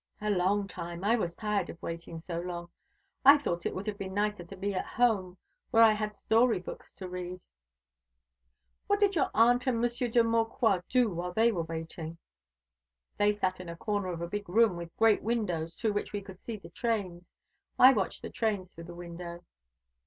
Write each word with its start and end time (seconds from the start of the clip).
"A 0.19 0.31
long 0.31 0.67
time. 0.67 1.03
I 1.03 1.15
was 1.15 1.35
tired 1.35 1.69
of 1.69 1.79
waiting 1.79 2.17
so 2.17 2.39
long. 2.39 2.69
I 3.23 3.37
thought 3.37 3.67
it 3.67 3.75
would 3.75 3.85
have 3.85 3.99
been 3.99 4.15
nicer 4.15 4.43
to 4.43 4.55
be 4.57 4.73
at 4.73 4.83
home, 4.83 5.37
where 5.69 5.83
I 5.83 5.91
had 5.91 6.15
story 6.15 6.57
books 6.57 6.91
to 6.93 7.07
read." 7.07 7.39
"What 8.87 8.97
did 8.99 9.13
your 9.15 9.29
aunt 9.35 9.67
and 9.67 9.79
Monsieur 9.79 10.07
de 10.07 10.23
Maucroix 10.23 10.81
do 10.89 11.11
while 11.13 11.33
they 11.33 11.51
were 11.51 11.61
waiting?" 11.65 12.17
"They 13.17 13.31
sat 13.31 13.59
in 13.59 13.69
a 13.69 13.77
corner 13.77 14.07
of 14.07 14.21
a 14.21 14.27
big 14.27 14.49
room, 14.49 14.75
with 14.75 14.89
great 14.97 15.21
windows 15.21 15.79
through 15.79 15.93
which 15.93 16.13
we 16.13 16.21
could 16.23 16.39
see 16.39 16.57
the 16.57 16.69
trains. 16.69 17.27
I 17.77 17.93
watched 17.93 18.23
the 18.23 18.31
trains 18.31 18.71
through 18.71 18.85
the 18.85 18.95
window." 18.95 19.43